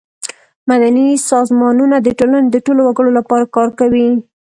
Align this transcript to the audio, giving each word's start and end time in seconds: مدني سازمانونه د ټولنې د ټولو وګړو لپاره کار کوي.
مدني 0.69 1.07
سازمانونه 1.29 1.95
د 2.01 2.07
ټولنې 2.19 2.47
د 2.51 2.55
ټولو 2.65 2.81
وګړو 2.85 3.11
لپاره 3.19 3.51
کار 3.55 3.69
کوي. 3.79 4.09